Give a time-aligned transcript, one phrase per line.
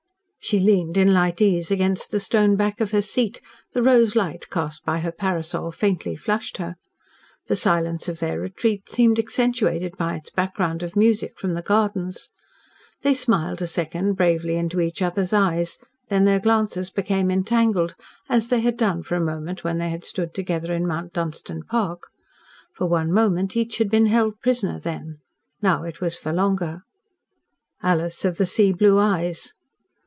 [0.43, 3.39] She leaned in light ease against the stone back of her seat,
[3.73, 6.77] the rose light cast by her parasol faintly flushed her.
[7.45, 12.31] The silence of their retreat seemed accentuated by its background of music from the gardens.
[13.03, 15.77] They smiled a second bravely into each other's eyes,
[16.09, 17.93] then their glances became entangled,
[18.27, 21.61] as they had done for a moment when they had stood together in Mount Dunstan
[21.63, 22.07] park.
[22.73, 25.19] For one moment each had been held prisoner then
[25.61, 26.81] now it was for longer.
[27.83, 29.53] "Alys of the Sea Blue Eyes."